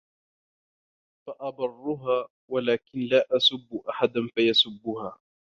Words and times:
فَأَبَرُّهَا، 1.27 2.27
وَلَكِنْ 2.51 2.99
لَا 2.99 3.23
أَسُبُّ 3.37 3.81
أَحَدًا 3.89 4.27
فَيَسُبُّهَا 4.35 5.17